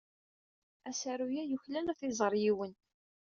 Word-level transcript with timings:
Asaru-a 0.89 1.43
yuklal 1.45 1.87
ad 1.91 1.97
t-iẓer 1.99 2.33
yiwen. 2.41 2.73